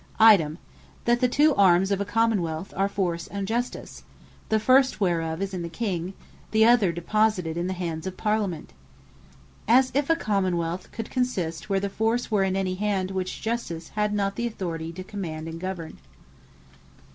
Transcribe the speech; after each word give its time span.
Item, 0.19 0.57
that 1.05 1.19
the 1.19 1.27
two 1.29 1.53
arms 1.53 1.91
of 1.91 2.01
a 2.01 2.05
Common 2.05 2.41
wealth, 2.41 2.73
are 2.75 2.89
Force, 2.89 3.27
and 3.27 3.47
Justice; 3.47 4.01
The 4.49 4.59
First 4.59 4.99
Whereof 4.99 5.43
Is 5.43 5.53
In 5.53 5.61
The 5.61 5.69
King; 5.69 6.15
The 6.49 6.65
Other 6.65 6.91
Deposited 6.91 7.55
In 7.55 7.67
The 7.67 7.73
Hands 7.73 8.07
Of 8.07 8.17
The 8.17 8.23
Parlament. 8.23 8.73
As 9.67 9.91
if 9.93 10.09
a 10.09 10.15
Common 10.15 10.57
wealth 10.57 10.91
could 10.91 11.11
consist, 11.11 11.69
where 11.69 11.79
the 11.79 11.87
Force 11.87 12.31
were 12.31 12.41
in 12.43 12.55
any 12.55 12.73
hand, 12.73 13.11
which 13.11 13.43
Justice 13.43 13.89
had 13.89 14.11
not 14.11 14.37
the 14.37 14.47
Authority 14.47 14.91
to 14.91 15.03
command 15.03 15.47
and 15.47 15.59
govern. 15.59 15.99